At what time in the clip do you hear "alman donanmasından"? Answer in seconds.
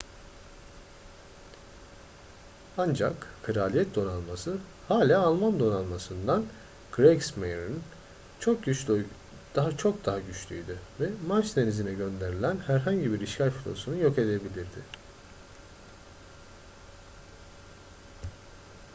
5.21-6.45